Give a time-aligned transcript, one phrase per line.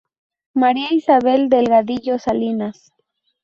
[0.55, 2.91] María Isabel Delgadillo Salinas.